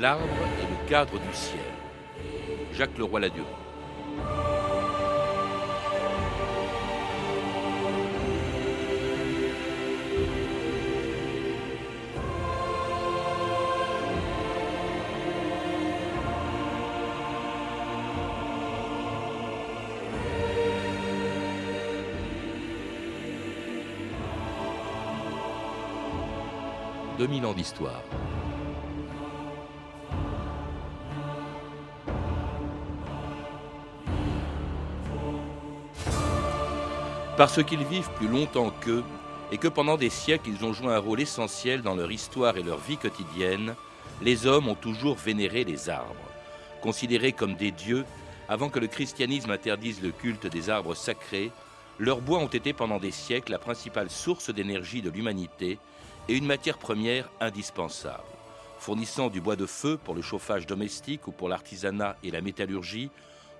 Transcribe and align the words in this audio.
L'arbre 0.00 0.22
est 0.22 0.70
le 0.70 0.88
cadre 0.88 1.18
du 1.18 1.32
ciel. 1.32 1.58
Jacques 2.72 2.96
Leroy-Ladurie. 2.96 3.44
«2000 27.18 27.46
ans 27.46 27.52
d'histoire. 27.52 28.04
Parce 37.38 37.62
qu'ils 37.62 37.84
vivent 37.84 38.10
plus 38.16 38.26
longtemps 38.26 38.72
qu'eux 38.80 39.04
et 39.52 39.58
que 39.58 39.68
pendant 39.68 39.96
des 39.96 40.10
siècles 40.10 40.50
ils 40.50 40.64
ont 40.64 40.72
joué 40.72 40.92
un 40.92 40.98
rôle 40.98 41.20
essentiel 41.20 41.82
dans 41.82 41.94
leur 41.94 42.10
histoire 42.10 42.56
et 42.56 42.64
leur 42.64 42.78
vie 42.78 42.96
quotidienne, 42.96 43.76
les 44.20 44.48
hommes 44.48 44.66
ont 44.66 44.74
toujours 44.74 45.14
vénéré 45.14 45.62
les 45.62 45.88
arbres. 45.88 46.16
Considérés 46.80 47.30
comme 47.30 47.54
des 47.54 47.70
dieux, 47.70 48.04
avant 48.48 48.70
que 48.70 48.80
le 48.80 48.88
christianisme 48.88 49.52
interdise 49.52 50.02
le 50.02 50.10
culte 50.10 50.48
des 50.48 50.68
arbres 50.68 50.96
sacrés, 50.96 51.52
leurs 52.00 52.22
bois 52.22 52.40
ont 52.40 52.48
été 52.48 52.72
pendant 52.72 52.98
des 52.98 53.12
siècles 53.12 53.52
la 53.52 53.60
principale 53.60 54.10
source 54.10 54.50
d'énergie 54.52 55.00
de 55.00 55.10
l'humanité 55.10 55.78
et 56.28 56.34
une 56.34 56.46
matière 56.46 56.78
première 56.78 57.30
indispensable. 57.40 58.24
Fournissant 58.80 59.28
du 59.28 59.40
bois 59.40 59.54
de 59.54 59.66
feu 59.66 59.96
pour 59.96 60.16
le 60.16 60.22
chauffage 60.22 60.66
domestique 60.66 61.28
ou 61.28 61.30
pour 61.30 61.48
l'artisanat 61.48 62.16
et 62.24 62.32
la 62.32 62.40
métallurgie, 62.40 63.10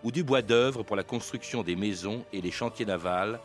ou 0.03 0.11
du 0.11 0.25
bois 0.25 0.43
d'œuvre 0.43 0.83
pour 0.83 0.97
la 0.97 1.05
construction 1.05 1.63
des 1.63 1.77
maisons 1.77 2.25
et 2.33 2.41
les 2.41 2.51
chantiers 2.51 2.87
navals, 2.87 3.39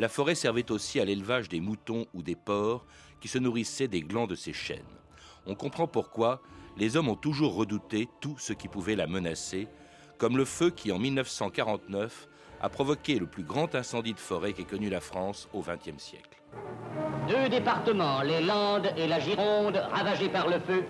la 0.00 0.08
forêt 0.08 0.34
servait 0.34 0.72
aussi 0.72 0.98
à 0.98 1.04
l'élevage 1.04 1.50
des 1.50 1.60
moutons 1.60 2.06
ou 2.14 2.22
des 2.22 2.34
porcs 2.34 2.86
qui 3.20 3.28
se 3.28 3.36
nourrissaient 3.36 3.86
des 3.86 4.00
glands 4.00 4.26
de 4.26 4.34
ces 4.34 4.54
chênes. 4.54 4.80
On 5.46 5.54
comprend 5.54 5.86
pourquoi 5.86 6.40
les 6.78 6.96
hommes 6.96 7.10
ont 7.10 7.16
toujours 7.16 7.54
redouté 7.54 8.08
tout 8.18 8.36
ce 8.38 8.54
qui 8.54 8.66
pouvait 8.66 8.96
la 8.96 9.06
menacer, 9.06 9.68
comme 10.16 10.38
le 10.38 10.46
feu 10.46 10.70
qui, 10.70 10.90
en 10.90 10.98
1949, 10.98 12.28
a 12.62 12.68
provoqué 12.70 13.18
le 13.18 13.26
plus 13.26 13.42
grand 13.42 13.74
incendie 13.74 14.14
de 14.14 14.18
forêt 14.18 14.54
qu'ait 14.54 14.64
connu 14.64 14.88
la 14.88 15.00
France 15.00 15.50
au 15.52 15.60
XXe 15.60 16.02
siècle. 16.02 16.40
Deux 17.28 17.50
départements, 17.50 18.22
les 18.22 18.40
Landes 18.40 18.90
et 18.96 19.06
la 19.06 19.20
Gironde, 19.20 19.76
ravagés 19.92 20.30
par 20.30 20.48
le 20.48 20.60
feu, 20.60 20.84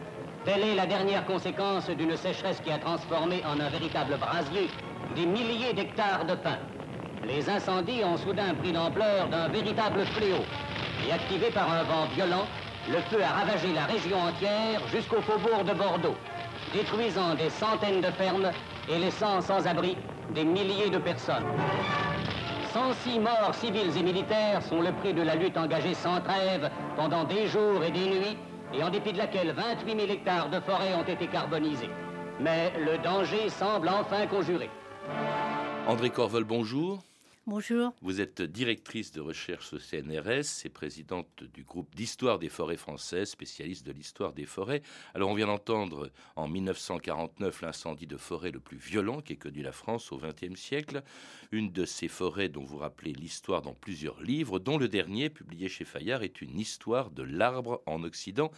telle 0.44 0.62
est 0.62 0.76
la 0.76 0.86
dernière 0.86 1.26
conséquence 1.26 1.90
d'une 1.90 2.16
sécheresse 2.16 2.60
qui 2.60 2.70
a 2.70 2.78
transformé 2.78 3.42
en 3.44 3.58
un 3.58 3.70
véritable 3.70 4.18
brasier 4.18 4.68
des 5.16 5.26
milliers 5.26 5.72
d'hectares 5.72 6.26
de 6.26 6.36
pins 6.36 6.60
les 7.26 7.48
incendies 7.48 8.02
ont 8.04 8.16
soudain 8.16 8.54
pris 8.54 8.72
l'ampleur 8.72 9.28
d'un 9.28 9.48
véritable 9.48 10.04
fléau. 10.06 10.42
Et 11.06 11.12
activé 11.12 11.50
par 11.50 11.70
un 11.70 11.82
vent 11.84 12.06
violent, 12.14 12.46
le 12.88 12.98
feu 13.10 13.22
a 13.22 13.28
ravagé 13.28 13.72
la 13.74 13.84
région 13.84 14.18
entière 14.18 14.80
jusqu'au 14.88 15.20
faubourg 15.20 15.64
de 15.64 15.74
Bordeaux, 15.74 16.16
détruisant 16.72 17.34
des 17.34 17.50
centaines 17.50 18.00
de 18.00 18.10
fermes 18.12 18.50
et 18.88 18.98
laissant 18.98 19.40
sans 19.40 19.66
abri 19.66 19.96
des 20.34 20.44
milliers 20.44 20.90
de 20.90 20.98
personnes. 20.98 21.44
106 22.72 23.18
morts 23.18 23.54
civils 23.54 23.96
et 23.98 24.02
militaires 24.02 24.62
sont 24.62 24.80
le 24.80 24.92
prix 24.92 25.12
de 25.12 25.22
la 25.22 25.34
lutte 25.34 25.56
engagée 25.58 25.94
sans 25.94 26.20
trêve 26.20 26.70
pendant 26.96 27.24
des 27.24 27.46
jours 27.48 27.82
et 27.82 27.90
des 27.90 28.06
nuits, 28.06 28.38
et 28.72 28.82
en 28.84 28.90
dépit 28.90 29.12
de 29.12 29.18
laquelle 29.18 29.52
28 29.52 29.96
000 29.96 30.12
hectares 30.12 30.48
de 30.48 30.60
forêt 30.60 30.94
ont 30.94 31.02
été 31.02 31.26
carbonisés. 31.26 31.90
Mais 32.38 32.72
le 32.78 32.98
danger 32.98 33.48
semble 33.48 33.88
enfin 33.88 34.26
conjuré. 34.28 34.70
André 35.88 36.10
Corvol, 36.10 36.44
bonjour. 36.44 37.00
Bonjour. 37.50 37.92
Vous 38.00 38.20
êtes 38.20 38.42
directrice 38.42 39.10
de 39.10 39.20
recherche 39.20 39.72
au 39.72 39.80
CNRS 39.80 40.64
et 40.64 40.68
présidente 40.68 41.42
du 41.52 41.64
groupe 41.64 41.92
d'histoire 41.96 42.38
des 42.38 42.48
forêts 42.48 42.76
françaises, 42.76 43.30
spécialiste 43.30 43.84
de 43.84 43.90
l'histoire 43.90 44.32
des 44.32 44.46
forêts. 44.46 44.82
Alors 45.14 45.30
on 45.30 45.34
vient 45.34 45.48
d'entendre 45.48 46.12
en 46.36 46.46
1949 46.46 47.62
l'incendie 47.62 48.06
de 48.06 48.16
forêt 48.16 48.52
le 48.52 48.60
plus 48.60 48.76
violent 48.76 49.20
qu'ait 49.20 49.34
connu 49.34 49.62
la 49.62 49.72
France 49.72 50.12
au 50.12 50.18
XXe 50.18 50.54
siècle. 50.54 51.02
Une 51.50 51.72
de 51.72 51.84
ces 51.84 52.06
forêts 52.06 52.48
dont 52.48 52.62
vous 52.62 52.78
rappelez 52.78 53.12
l'histoire 53.12 53.62
dans 53.62 53.74
plusieurs 53.74 54.22
livres, 54.22 54.60
dont 54.60 54.78
le 54.78 54.86
dernier, 54.86 55.28
publié 55.28 55.68
chez 55.68 55.84
Fayard, 55.84 56.22
est 56.22 56.42
une 56.42 56.56
histoire 56.56 57.10
de 57.10 57.24
l'arbre 57.24 57.82
en 57.84 58.04
Occident. 58.04 58.52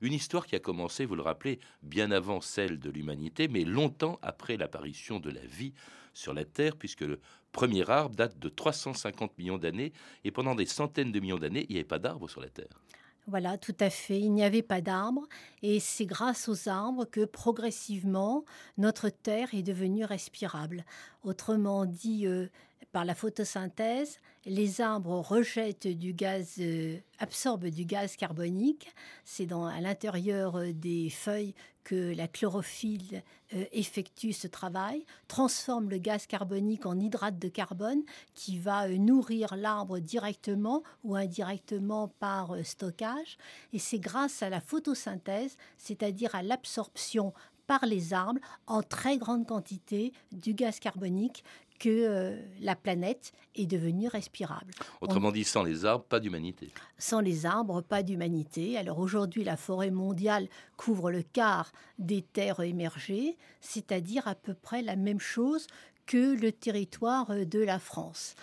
Une 0.00 0.14
histoire 0.14 0.46
qui 0.46 0.56
a 0.56 0.60
commencé, 0.60 1.04
vous 1.04 1.16
le 1.16 1.22
rappelez, 1.22 1.58
bien 1.82 2.10
avant 2.10 2.40
celle 2.40 2.78
de 2.78 2.88
l'humanité, 2.88 3.46
mais 3.46 3.64
longtemps 3.64 4.18
après 4.22 4.56
l'apparition 4.56 5.20
de 5.20 5.28
la 5.28 5.44
vie 5.44 5.74
sur 6.14 6.34
la 6.34 6.44
Terre, 6.44 6.76
puisque 6.76 7.02
le 7.02 7.20
premier 7.58 7.90
arbre 7.90 8.14
date 8.14 8.38
de 8.38 8.48
350 8.48 9.36
millions 9.36 9.58
d'années, 9.58 9.92
et 10.22 10.30
pendant 10.30 10.54
des 10.54 10.64
centaines 10.64 11.10
de 11.10 11.18
millions 11.18 11.40
d'années, 11.40 11.66
il 11.68 11.72
n'y 11.72 11.80
avait 11.80 11.88
pas 11.88 11.98
d'arbres 11.98 12.30
sur 12.30 12.40
la 12.40 12.48
Terre. 12.48 12.84
Voilà, 13.26 13.58
tout 13.58 13.74
à 13.80 13.90
fait. 13.90 14.20
Il 14.20 14.32
n'y 14.32 14.44
avait 14.44 14.62
pas 14.62 14.80
d'arbres 14.80 15.26
et 15.60 15.80
c'est 15.80 16.06
grâce 16.06 16.48
aux 16.48 16.68
arbres 16.68 17.04
que 17.04 17.24
progressivement 17.24 18.44
notre 18.76 19.08
Terre 19.08 19.48
est 19.54 19.64
devenue 19.64 20.04
respirable. 20.04 20.84
Autrement 21.24 21.84
dit, 21.84 22.28
euh, 22.28 22.46
par 22.92 23.04
la 23.04 23.16
photosynthèse, 23.16 24.20
les 24.46 24.80
arbres 24.80 25.18
rejettent 25.18 25.88
du 25.88 26.12
gaz, 26.12 26.54
euh, 26.60 26.96
absorbent 27.18 27.70
du 27.70 27.84
gaz 27.84 28.14
carbonique. 28.14 28.94
C'est 29.24 29.52
à 29.52 29.80
l'intérieur 29.80 30.56
euh, 30.56 30.72
des 30.72 31.10
feuilles 31.10 31.54
que 31.88 32.14
la 32.14 32.28
chlorophylle 32.28 33.22
euh, 33.54 33.64
effectue 33.72 34.34
ce 34.34 34.46
travail, 34.46 35.06
transforme 35.26 35.88
le 35.88 35.96
gaz 35.96 36.26
carbonique 36.26 36.84
en 36.84 37.00
hydrate 37.00 37.38
de 37.38 37.48
carbone 37.48 38.02
qui 38.34 38.58
va 38.58 38.86
nourrir 38.90 39.56
l'arbre 39.56 39.98
directement 39.98 40.82
ou 41.02 41.16
indirectement 41.16 42.08
par 42.20 42.54
stockage. 42.62 43.38
Et 43.72 43.78
c'est 43.78 44.00
grâce 44.00 44.42
à 44.42 44.50
la 44.50 44.60
photosynthèse, 44.60 45.56
c'est-à-dire 45.78 46.34
à 46.34 46.42
l'absorption 46.42 47.32
par 47.66 47.86
les 47.86 48.12
arbres 48.12 48.40
en 48.66 48.82
très 48.82 49.16
grande 49.16 49.46
quantité 49.46 50.12
du 50.30 50.52
gaz 50.52 50.80
carbonique 50.80 51.42
que 51.78 51.88
euh, 51.88 52.36
la 52.60 52.76
planète 52.76 53.32
est 53.54 53.66
devenue 53.66 54.08
respirable. 54.08 54.72
Autrement 55.00 55.32
dit, 55.32 55.44
sans 55.44 55.62
les 55.62 55.84
arbres, 55.84 56.04
pas 56.04 56.20
d'humanité. 56.20 56.70
Sans 56.98 57.20
les 57.20 57.46
arbres, 57.46 57.82
pas 57.82 58.02
d'humanité. 58.02 58.76
Alors 58.76 58.98
aujourd'hui, 58.98 59.44
la 59.44 59.56
forêt 59.56 59.90
mondiale 59.90 60.48
couvre 60.76 61.10
le 61.10 61.22
quart 61.22 61.72
des 61.98 62.22
terres 62.22 62.60
émergées, 62.60 63.36
c'est-à-dire 63.60 64.26
à 64.28 64.34
peu 64.34 64.54
près 64.54 64.82
la 64.82 64.96
même 64.96 65.20
chose 65.20 65.66
que 66.06 66.40
le 66.40 66.52
territoire 66.52 67.26
de 67.46 67.58
la 67.60 67.78
France. 67.78 68.34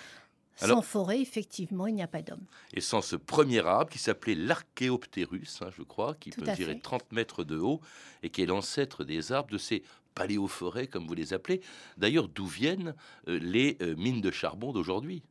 sans 0.55 0.81
forêt, 0.81 1.19
effectivement, 1.19 1.87
il 1.87 1.95
n'y 1.95 2.03
a 2.03 2.07
pas 2.07 2.21
d'homme. 2.21 2.45
Et 2.73 2.79
sans 2.79 3.01
ce 3.01 3.15
premier 3.15 3.65
arbre 3.65 3.91
qui 3.91 3.97
s'appelait 3.97 4.35
l'Archéoptérus, 4.35 5.61
hein, 5.61 5.69
je 5.75 5.81
crois, 5.81 6.13
qui 6.15 6.29
peut 6.29 6.45
mesurer 6.45 6.79
30 6.79 7.11
mètres 7.11 7.43
de 7.43 7.57
haut 7.57 7.81
et 8.23 8.29
qui 8.29 8.43
est 8.43 8.45
l'ancêtre 8.45 9.03
des 9.03 9.31
arbres, 9.31 9.49
de 9.49 9.57
ces 9.57 9.83
paléoforêts, 10.15 10.87
comme 10.87 11.05
vous 11.05 11.13
les 11.13 11.33
appelez. 11.33 11.61
D'ailleurs, 11.97 12.27
d'où 12.27 12.47
viennent 12.47 12.95
euh, 13.27 13.37
les 13.39 13.77
euh, 13.81 13.95
mines 13.95 14.21
de 14.21 14.31
charbon 14.31 14.71
d'aujourd'hui? 14.71 15.21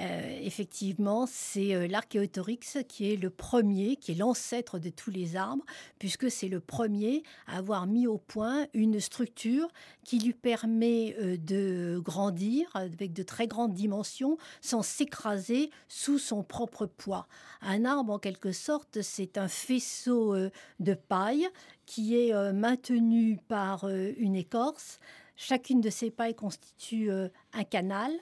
Euh, 0.00 0.38
effectivement, 0.40 1.26
c'est 1.26 1.74
euh, 1.74 1.86
l'archéotorix 1.86 2.78
qui 2.88 3.12
est 3.12 3.16
le 3.16 3.30
premier, 3.30 3.96
qui 3.96 4.12
est 4.12 4.16
l'ancêtre 4.16 4.78
de 4.78 4.90
tous 4.90 5.10
les 5.10 5.36
arbres, 5.36 5.64
puisque 5.98 6.30
c'est 6.30 6.48
le 6.48 6.58
premier 6.60 7.22
à 7.46 7.58
avoir 7.58 7.86
mis 7.86 8.06
au 8.06 8.18
point 8.18 8.66
une 8.74 8.98
structure 8.98 9.68
qui 10.04 10.18
lui 10.18 10.32
permet 10.32 11.14
euh, 11.20 11.36
de 11.36 12.00
grandir 12.02 12.68
avec 12.74 13.12
de 13.12 13.22
très 13.22 13.46
grandes 13.46 13.74
dimensions 13.74 14.36
sans 14.60 14.82
s'écraser 14.82 15.70
sous 15.86 16.18
son 16.18 16.42
propre 16.42 16.86
poids. 16.86 17.28
Un 17.62 17.84
arbre, 17.84 18.14
en 18.14 18.18
quelque 18.18 18.50
sorte, 18.52 19.00
c'est 19.00 19.38
un 19.38 19.48
faisceau 19.48 20.36
de 20.80 20.94
paille 20.94 21.48
qui 21.86 22.16
est 22.16 22.52
maintenu 22.52 23.38
par 23.48 23.88
une 23.88 24.36
écorce. 24.36 24.98
Chacune 25.36 25.80
de 25.80 25.90
ces 25.90 26.10
pailles 26.10 26.34
constitue 26.34 27.10
un 27.10 27.64
canal 27.64 28.12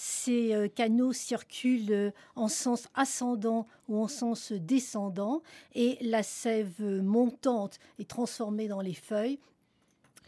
ces 0.00 0.54
euh, 0.54 0.68
canaux 0.68 1.12
circulent 1.12 1.92
euh, 1.92 2.10
en 2.36 2.46
sens 2.46 2.86
ascendant 2.94 3.66
ou 3.88 4.00
en 4.00 4.06
sens 4.06 4.52
descendant 4.52 5.42
et 5.74 5.98
la 6.00 6.22
sève 6.22 6.80
montante 6.80 7.80
est 7.98 8.08
transformée 8.08 8.68
dans 8.68 8.80
les 8.80 8.94
feuilles 8.94 9.40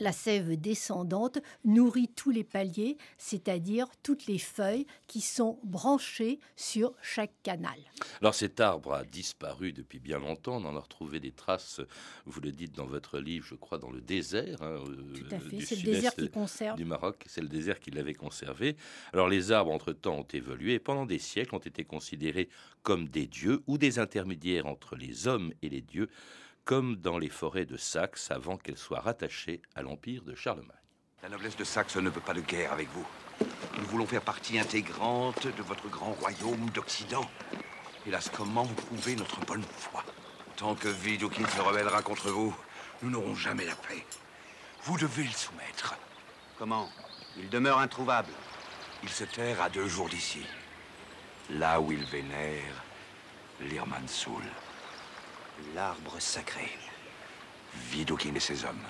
la 0.00 0.12
sève 0.12 0.60
descendante 0.60 1.38
nourrit 1.64 2.08
tous 2.08 2.30
les 2.30 2.44
paliers, 2.44 2.96
c'est-à-dire 3.18 3.86
toutes 4.02 4.26
les 4.26 4.38
feuilles 4.38 4.86
qui 5.06 5.20
sont 5.20 5.58
branchées 5.62 6.40
sur 6.56 6.92
chaque 7.02 7.32
canal. 7.42 7.78
Alors 8.20 8.34
cet 8.34 8.60
arbre 8.60 8.94
a 8.94 9.04
disparu 9.04 9.72
depuis 9.72 9.98
bien 9.98 10.18
longtemps, 10.18 10.56
on 10.56 10.64
en 10.64 10.76
a 10.76 10.80
retrouvé 10.80 11.20
des 11.20 11.32
traces, 11.32 11.80
vous 12.26 12.40
le 12.40 12.52
dites 12.52 12.74
dans 12.74 12.86
votre 12.86 13.18
livre, 13.18 13.46
je 13.46 13.54
crois, 13.54 13.78
dans 13.78 13.90
le 13.90 14.00
désert. 14.00 14.62
Hein, 14.62 14.82
euh, 14.88 15.12
Tout 15.14 15.34
à 15.34 15.38
fait, 15.38 15.60
c'est 15.60 15.76
le 15.76 15.82
désert 15.82 16.14
qui 16.14 16.30
conserve. 16.30 16.76
Du 16.76 16.84
Maroc, 16.84 17.24
c'est 17.26 17.42
le 17.42 17.48
désert 17.48 17.80
qui 17.80 17.90
l'avait 17.90 18.14
conservé. 18.14 18.76
Alors 19.12 19.28
les 19.28 19.52
arbres, 19.52 19.72
entre-temps, 19.72 20.18
ont 20.18 20.26
évolué 20.32 20.74
et 20.74 20.78
pendant 20.78 21.06
des 21.06 21.18
siècles 21.18 21.54
ont 21.54 21.58
été 21.58 21.84
considérés 21.84 22.48
comme 22.82 23.08
des 23.08 23.26
dieux 23.26 23.62
ou 23.66 23.78
des 23.78 23.98
intermédiaires 23.98 24.66
entre 24.66 24.96
les 24.96 25.26
hommes 25.26 25.52
et 25.62 25.68
les 25.68 25.82
dieux 25.82 26.08
comme 26.70 26.94
dans 26.94 27.18
les 27.18 27.28
forêts 27.28 27.64
de 27.64 27.76
Saxe 27.76 28.30
avant 28.30 28.56
qu'elles 28.56 28.78
soient 28.78 29.00
rattachées 29.00 29.60
à 29.74 29.82
l'empire 29.82 30.22
de 30.22 30.36
Charlemagne. 30.36 30.70
La 31.20 31.28
noblesse 31.28 31.56
de 31.56 31.64
Saxe 31.64 31.96
ne 31.96 32.08
veut 32.08 32.20
pas 32.20 32.32
de 32.32 32.42
guerre 32.42 32.72
avec 32.72 32.88
vous. 32.90 33.04
Nous 33.76 33.86
voulons 33.86 34.06
faire 34.06 34.22
partie 34.22 34.56
intégrante 34.56 35.48
de 35.48 35.62
votre 35.64 35.88
grand 35.88 36.12
royaume 36.12 36.70
d'Occident. 36.70 37.28
Hélas, 38.06 38.30
comment 38.32 38.62
vous 38.62 38.74
prouver 38.76 39.16
notre 39.16 39.44
bonne 39.46 39.64
foi? 39.64 40.04
Tant 40.54 40.76
que 40.76 40.86
Vidoukin 40.86 41.44
se 41.48 41.60
rebellera 41.60 42.02
contre 42.02 42.30
vous, 42.30 42.56
nous 43.02 43.10
n'aurons 43.10 43.34
jamais 43.34 43.66
la 43.66 43.74
paix. 43.74 44.06
Vous 44.84 44.96
devez 44.96 45.24
le 45.24 45.30
soumettre. 45.30 45.96
Comment? 46.56 46.88
Il 47.36 47.50
demeure 47.50 47.80
introuvable. 47.80 48.30
Il 49.02 49.08
se 49.08 49.24
terre 49.24 49.60
à 49.60 49.70
deux 49.70 49.88
jours 49.88 50.08
d'ici. 50.08 50.46
Là 51.50 51.80
où 51.80 51.90
il 51.90 52.04
vénère 52.04 52.84
l'Irmansoul. 53.60 54.44
L'arbre 55.74 56.16
sacré. 56.18 56.68
Vidoukin 57.90 58.34
et 58.34 58.40
ses 58.40 58.64
hommes. 58.64 58.82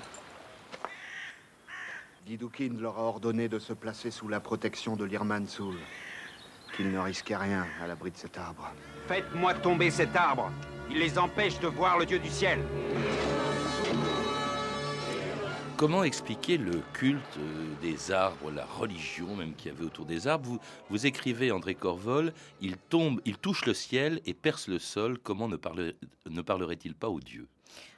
Vidoukin 2.26 2.70
leur 2.78 2.98
a 2.98 3.02
ordonné 3.02 3.48
de 3.48 3.58
se 3.58 3.72
placer 3.72 4.10
sous 4.10 4.28
la 4.28 4.40
protection 4.40 4.96
de 4.96 5.04
l'Irmansoul. 5.04 5.76
Qu'ils 6.76 6.90
ne 6.92 6.98
risquaient 6.98 7.36
rien 7.36 7.66
à 7.82 7.86
l'abri 7.86 8.10
de 8.10 8.16
cet 8.16 8.38
arbre. 8.38 8.70
Faites-moi 9.08 9.54
tomber 9.54 9.90
cet 9.90 10.14
arbre. 10.14 10.50
Il 10.90 10.98
les 10.98 11.18
empêche 11.18 11.58
de 11.60 11.66
voir 11.66 11.98
le 11.98 12.06
Dieu 12.06 12.18
du 12.18 12.28
ciel. 12.28 12.60
Comment 15.80 16.04
expliquer 16.04 16.58
le 16.58 16.82
culte 16.92 17.38
euh, 17.38 17.74
des 17.80 18.12
arbres, 18.12 18.50
la 18.50 18.66
religion 18.66 19.34
même 19.34 19.54
qu'il 19.54 19.72
y 19.72 19.74
avait 19.74 19.86
autour 19.86 20.04
des 20.04 20.26
arbres? 20.26 20.58
Vous, 20.90 21.06
écrivez, 21.06 21.52
André 21.52 21.74
Corvol, 21.74 22.34
il 22.60 22.76
tombe, 22.76 23.22
il 23.24 23.38
touche 23.38 23.64
le 23.64 23.72
ciel 23.72 24.20
et 24.26 24.34
perce 24.34 24.68
le 24.68 24.78
sol. 24.78 25.18
Comment 25.18 25.48
ne, 25.48 25.56
ne 26.28 26.42
parlerait-il 26.42 26.94
pas 26.94 27.08
aux 27.08 27.20
dieux? 27.20 27.46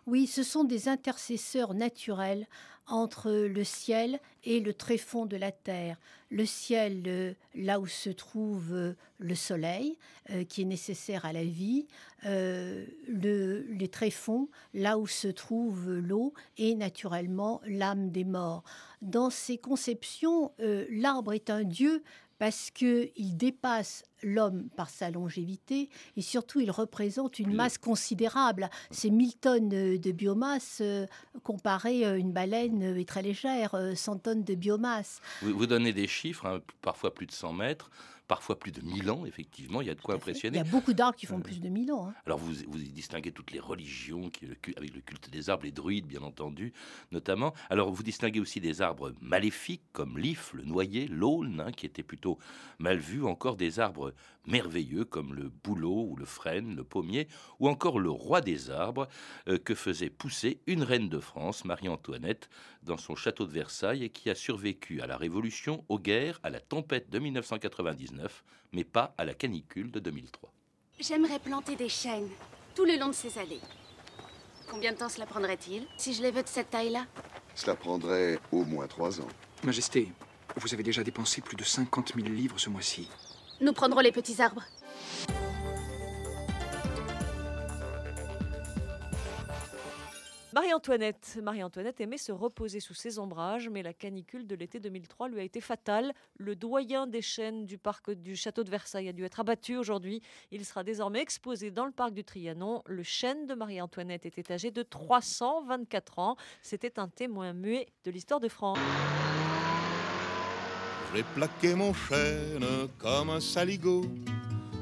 Oui, 0.07 0.27
ce 0.27 0.43
sont 0.43 0.65
des 0.65 0.89
intercesseurs 0.89 1.75
naturels 1.75 2.47
entre 2.89 3.31
le 3.31 3.63
ciel 3.63 4.19
et 4.43 4.59
le 4.59 4.75
tréfonds 4.75 5.27
de 5.27 5.37
la 5.37 5.53
terre. 5.53 5.97
Le 6.31 6.45
ciel, 6.45 7.03
euh, 7.07 7.33
là 7.55 7.79
où 7.79 7.87
se 7.87 8.11
trouve 8.11 8.73
euh, 8.73 8.97
le 9.19 9.37
soleil, 9.37 9.97
euh, 10.31 10.45
qui 10.45 10.63
est 10.63 10.67
nécessaire 10.67 11.25
à 11.25 11.33
la 11.33 11.45
vie, 11.45 11.87
le, 12.25 13.67
les 13.69 13.89
tréfonds, 13.89 14.49
là 14.75 14.99
où 14.99 15.07
se 15.07 15.29
trouve 15.29 15.93
l'eau, 15.93 16.35
et 16.57 16.75
naturellement 16.75 17.61
l'âme 17.67 18.11
des 18.11 18.25
morts. 18.25 18.63
Dans 19.01 19.31
ces 19.31 19.59
conceptions, 19.59 20.53
l'arbre 20.59 21.33
est 21.33 21.51
un 21.51 21.65
dieu 21.65 22.05
parce 22.43 22.73
qu'il 22.73 23.37
dépasse 23.37 24.03
l'homme 24.21 24.69
par 24.77 24.91
sa 24.91 25.13
longévité 25.13 25.89
et 26.17 26.23
surtout 26.23 26.59
il 26.59 26.73
représente 26.73 27.39
une 27.39 27.55
masse 27.55 27.79
considérable. 27.79 28.69
C'est 28.91 29.11
1000 29.11 29.37
tonnes 29.37 29.69
de 29.69 30.11
biomasse 30.11 30.79
euh, 30.81 31.07
comparé 31.45 32.05
à 32.05 32.17
une 32.17 32.33
baleine 32.33 32.83
est 32.99 33.09
très 33.09 33.23
légère, 33.23 33.77
100 33.95 34.19
tonnes 34.19 34.43
de 34.43 34.57
biomasse. 34.57 35.21
Vous, 35.41 35.67
donnez 35.67 35.93
des 35.93 36.09
chiffres, 36.09 36.45
hein, 36.47 36.61
parfois 36.81 37.15
plus 37.15 37.27
de 37.27 37.33
100 37.33 37.53
mètres 37.53 37.93
parfois 38.33 38.59
plus 38.59 38.73
de 38.73 38.81
1000 38.81 39.11
ans, 39.11 39.27
effectivement, 39.27 39.83
il 39.83 39.89
y 39.89 39.91
a 39.91 39.95
de 39.95 40.01
quoi 40.01 40.15
impressionner. 40.15 40.57
Il 40.57 40.65
y 40.65 40.67
a 40.67 40.71
beaucoup 40.71 40.95
d'arbres 40.95 41.19
qui 41.19 41.27
font 41.27 41.41
euh, 41.41 41.43
plus 41.43 41.61
de 41.61 41.69
1000 41.69 41.93
ans. 41.93 42.09
Hein. 42.09 42.15
Alors 42.25 42.39
vous, 42.39 42.55
vous 42.67 42.79
distinguez 42.79 43.31
toutes 43.31 43.51
les 43.51 43.61
religions, 43.61 44.31
qui, 44.31 44.47
avec 44.75 44.95
le 44.95 45.03
culte 45.03 45.29
des 45.29 45.51
arbres, 45.51 45.65
les 45.65 45.71
druides, 45.71 46.07
bien 46.07 46.23
entendu, 46.23 46.73
notamment. 47.11 47.53
Alors 47.69 47.93
vous 47.93 48.03
distinguez 48.03 48.41
aussi 48.41 48.59
des 48.59 48.81
arbres 48.81 49.13
maléfiques, 49.21 49.83
comme 49.93 50.17
l'if, 50.17 50.55
le 50.55 50.65
noyer, 50.65 51.09
l'aulne, 51.09 51.61
hein, 51.61 51.73
qui 51.73 51.85
était 51.85 52.03
plutôt 52.03 52.39
mal 52.79 52.97
vu, 52.97 53.23
encore 53.23 53.57
des 53.57 53.81
arbres 53.81 54.15
merveilleux, 54.47 55.05
comme 55.05 55.35
le 55.35 55.51
bouleau 55.51 56.07
ou 56.09 56.17
le 56.17 56.25
frêne, 56.25 56.75
le 56.75 56.85
pommier, 56.85 57.29
ou 57.61 57.69
encore 57.69 57.99
le 57.99 58.11
roi 58.11 58.41
des 58.41 58.71
arbres, 58.71 59.09
euh, 59.49 59.59
que 59.59 59.75
faisait 59.75 60.11
pousser 60.11 60.63
une 60.67 60.83
reine 60.83 61.11
de 61.11 61.21
France, 61.21 61.67
Marie-Antoinette, 61.67 62.49
dans 62.83 62.97
son 62.97 63.15
château 63.15 63.47
de 63.47 63.53
Versailles, 63.53 64.05
et 64.05 64.11
qui 64.11 64.31
a 64.31 64.35
survécu 64.35 65.03
à 65.03 65.07
la 65.07 65.19
Révolution, 65.19 65.85
aux 65.91 65.99
guerres, 65.99 66.41
à 66.43 66.49
la 66.49 66.61
tempête 66.61 67.11
de 67.11 67.19
1999 67.19 68.22
mais 68.73 68.85
pas 68.85 69.15
à 69.19 69.25
la 69.25 69.35
canicule 69.35 69.91
de 69.91 70.01
2003. 70.01 70.53
J'aimerais 71.01 71.39
planter 71.39 71.77
des 71.77 71.89
chênes 71.89 72.29
tout 72.75 72.85
le 72.85 72.99
long 72.99 73.09
de 73.09 73.13
ces 73.13 73.39
allées. 73.39 73.61
Combien 74.71 74.93
de 74.93 74.99
temps 74.99 75.09
cela 75.09 75.27
prendrait-il 75.27 75.87
si 75.97 76.15
je 76.15 76.23
les 76.23 76.31
veux 76.31 76.43
de 76.43 76.49
cette 76.49 76.71
taille-là? 76.71 77.07
Cela 77.55 77.75
prendrait 77.75 78.39
au 78.51 78.65
moins 78.65 78.87
trois 78.87 79.21
ans. 79.21 79.29
Majesté, 79.65 80.11
vous 80.57 80.73
avez 80.73 80.83
déjà 80.83 81.03
dépensé 81.05 81.41
plus 81.41 81.57
de 81.57 81.65
50 81.65 82.15
000 82.15 82.29
livres 82.29 82.59
ce 82.59 82.71
mois-ci. 82.71 83.09
Nous 83.61 83.73
prendrons 83.73 84.01
les 84.01 84.13
petits 84.13 84.41
arbres. 84.41 84.65
Marie-Antoinette. 90.55 91.39
Marie-Antoinette 91.43 92.01
aimait 92.03 92.19
se 92.19 92.31
reposer 92.31 92.79
sous 92.81 92.93
ses 92.93 93.19
ombrages, 93.19 93.71
mais 93.71 93.83
la 93.83 93.95
canicule 93.95 94.47
de 94.47 94.55
l'été 94.55 94.81
2003 94.81 95.29
lui 95.29 95.41
a 95.41 95.43
été 95.43 95.63
fatale. 95.63 96.13
Le 96.37 96.55
doyen 96.55 97.07
des 97.07 97.23
chênes 97.23 97.65
du 97.65 97.79
parc 97.79 98.11
du 98.11 98.37
château 98.37 98.63
de 98.63 98.71
Versailles 98.71 99.09
a 99.09 99.13
dû 99.13 99.25
être 99.25 99.41
abattu 99.41 99.77
aujourd'hui. 99.77 100.21
Il 100.51 100.65
sera 100.67 100.85
désormais 100.85 101.23
exposé 101.23 101.71
dans 101.71 101.87
le 101.87 101.93
parc 101.93 102.13
du 102.13 102.23
Trianon. 102.23 102.83
Le 102.85 103.03
chêne 103.03 103.47
de 103.47 103.55
Marie-Antoinette 103.55 104.27
était 104.27 104.53
âgé 104.53 104.71
de 104.71 104.83
324 104.83 106.19
ans. 106.19 106.37
C'était 106.61 106.99
un 106.99 107.09
témoin 107.09 107.55
muet 107.55 107.87
de 108.05 108.11
l'histoire 108.11 108.41
de 108.41 108.49
France. 108.49 108.79
J'ai 111.15 111.23
plaqué 111.23 111.75
mon 111.75 111.95
chêne 111.95 112.67
comme 112.99 113.31
un 113.31 113.41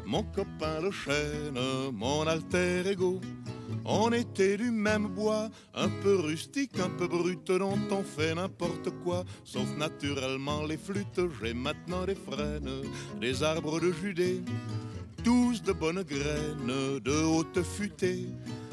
mon 0.07 0.25
copain 0.25 0.81
le 0.81 0.91
chêne, 0.91 1.59
mon 1.93 2.27
alter 2.27 2.83
ego. 2.85 3.21
On 3.85 4.13
était 4.13 4.57
du 4.57 4.71
même 4.71 5.09
bois, 5.09 5.49
un 5.75 5.89
peu 5.89 6.17
rustique, 6.17 6.79
un 6.79 6.91
peu 6.91 7.09
brut, 7.09 7.47
dont 7.47 7.79
on 7.91 8.03
fait 8.03 8.35
n'importe 8.35 8.91
quoi, 9.03 9.25
sauf 9.45 9.69
naturellement 9.77 10.65
les 10.65 10.77
flûtes. 10.77 11.21
J'ai 11.43 11.55
maintenant 11.55 12.05
des 12.05 12.15
frênes, 12.15 12.83
des 13.21 13.43
arbres 13.43 13.81
de 13.81 13.93
Judée, 13.93 14.43
tous 15.25 15.63
de 15.63 15.73
bonnes 15.73 16.03
graines, 16.03 17.01
de 17.01 17.25
haute 17.25 17.63
futée. 17.63 18.27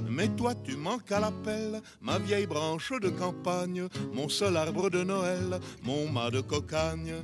Mais 0.10 0.30
toi 0.30 0.54
tu 0.56 0.76
manques 0.76 1.12
à 1.12 1.20
l'appel, 1.20 1.82
ma 2.02 2.20
vieille 2.20 2.48
branche 2.48 2.94
de 3.02 3.10
campagne, 3.10 3.88
mon 4.14 4.30
seul 4.30 4.56
arbre 4.58 4.90
de 4.90 5.04
Noël, 5.04 5.60
mon 5.84 6.10
mât 6.10 6.32
de 6.32 6.42
cocagne. 6.42 7.16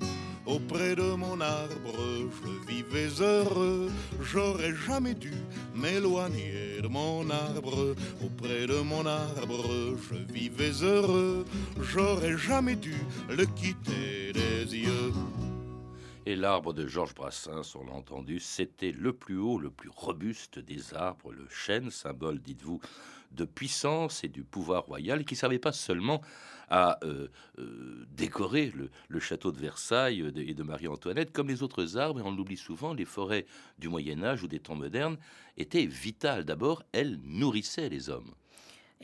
Auprès 0.46 0.96
de 0.96 1.16
mon 1.16 1.40
arbre, 1.40 1.96
je 1.96 2.70
vivais 2.70 3.22
heureux. 3.22 3.90
J'aurais 4.22 4.76
jamais 4.76 5.14
dû 5.14 5.32
m'éloigner 5.74 6.82
de 6.82 6.88
mon 6.90 7.30
arbre. 7.30 7.96
Auprès 8.22 8.68
de 8.68 8.82
mon 8.82 9.06
arbre, 9.06 9.96
je 9.98 10.34
vivais 10.34 10.84
heureux. 10.84 11.46
J'aurais 11.80 12.38
jamais 12.38 12.76
dû 12.76 12.96
le 13.30 13.46
quitter 13.46 14.34
des 14.34 14.76
yeux. 14.76 15.14
Et 16.26 16.36
l'arbre 16.36 16.74
de 16.74 16.88
Georges 16.88 17.16
Brassens, 17.16 17.76
on 17.76 17.86
l'a 17.86 17.94
entendu, 17.94 18.40
c'était 18.40 18.92
le 18.92 19.14
plus 19.14 19.38
haut, 19.38 19.60
le 19.60 19.70
plus 19.70 19.90
robuste 19.94 20.60
des 20.60 20.94
arbres, 20.94 21.32
le 21.32 21.48
chêne, 21.50 21.90
symbole, 21.90 22.40
dites-vous, 22.40 22.82
de 23.32 23.46
puissance 23.46 24.24
et 24.24 24.30
du 24.30 24.44
pouvoir 24.44 24.84
royal, 24.84 25.24
qui 25.26 25.36
servait 25.36 25.60
pas 25.60 25.72
seulement 25.72 26.22
à 26.70 27.00
euh, 27.04 27.28
euh, 27.60 28.06
le, 29.10 29.20
château 29.20 29.52
de 29.52 29.60
Versailles 29.60 30.32
et 30.36 30.54
de 30.54 30.64
Marie-Antoinette, 30.64 31.32
comme 31.32 31.48
les 31.48 31.64
autres 31.64 31.98
arbres, 31.98 32.20
et 32.20 32.24
on 32.24 32.36
l'oublie 32.36 32.58
souvent, 32.58 32.94
les 32.94 33.06
forêts 33.06 33.46
du 33.80 33.90
Moyen 33.90 34.24
Âge 34.24 34.44
ou 34.44 34.48
des 34.48 34.60
temps 34.60 34.76
modernes 34.76 35.18
étaient 35.58 35.86
vitales. 35.86 36.46
D'abord, 36.46 36.84
elles 36.92 37.20
nourrissaient 37.24 37.90
les 37.90 38.10
hommes. 38.10 38.34